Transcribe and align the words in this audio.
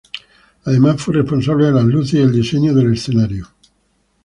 Además 0.65 0.99
fue 0.99 1.13
responsable 1.13 1.65
de 1.65 1.73
las 1.73 1.83
luces 1.85 2.13
y 2.15 2.21
el 2.23 2.31
diseño 2.31 2.73
del 2.73 2.91
escenario. 2.93 3.47